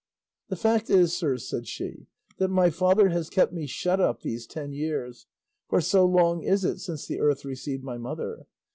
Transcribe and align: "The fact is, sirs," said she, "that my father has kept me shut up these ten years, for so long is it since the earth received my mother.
"The 0.49 0.55
fact 0.55 0.89
is, 0.89 1.15
sirs," 1.15 1.47
said 1.47 1.67
she, 1.67 2.07
"that 2.39 2.47
my 2.47 2.71
father 2.71 3.09
has 3.09 3.29
kept 3.29 3.53
me 3.53 3.67
shut 3.67 4.01
up 4.01 4.21
these 4.23 4.47
ten 4.47 4.73
years, 4.73 5.27
for 5.69 5.79
so 5.79 6.07
long 6.07 6.41
is 6.41 6.65
it 6.65 6.79
since 6.79 7.05
the 7.05 7.19
earth 7.19 7.45
received 7.45 7.83
my 7.83 7.99
mother. 7.99 8.47